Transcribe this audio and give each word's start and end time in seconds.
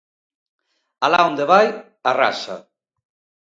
Alá 1.05 1.19
onde 1.29 1.43
vai, 1.51 1.67
arrasa. 2.09 2.55